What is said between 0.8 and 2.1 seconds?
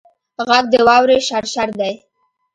واورې شرشر دی